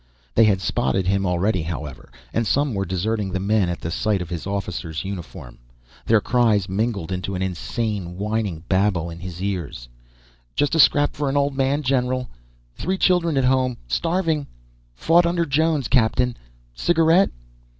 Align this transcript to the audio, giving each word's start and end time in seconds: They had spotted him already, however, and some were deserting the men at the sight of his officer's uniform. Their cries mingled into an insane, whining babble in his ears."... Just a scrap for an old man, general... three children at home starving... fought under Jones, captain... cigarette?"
They 0.33 0.45
had 0.45 0.61
spotted 0.61 1.05
him 1.05 1.27
already, 1.27 1.61
however, 1.61 2.11
and 2.33 2.47
some 2.47 2.73
were 2.73 2.85
deserting 2.87 3.29
the 3.29 3.39
men 3.39 3.69
at 3.69 3.81
the 3.81 3.91
sight 3.91 4.19
of 4.19 4.29
his 4.31 4.47
officer's 4.47 5.03
uniform. 5.05 5.59
Their 6.07 6.19
cries 6.19 6.67
mingled 6.67 7.11
into 7.11 7.35
an 7.35 7.43
insane, 7.43 8.17
whining 8.17 8.63
babble 8.67 9.11
in 9.11 9.19
his 9.19 9.43
ears."... 9.43 9.89
Just 10.55 10.73
a 10.73 10.79
scrap 10.79 11.13
for 11.13 11.29
an 11.29 11.37
old 11.37 11.55
man, 11.55 11.83
general... 11.83 12.29
three 12.73 12.97
children 12.97 13.37
at 13.37 13.45
home 13.45 13.77
starving... 13.87 14.47
fought 14.95 15.27
under 15.27 15.45
Jones, 15.45 15.87
captain... 15.87 16.35
cigarette?" 16.73 17.29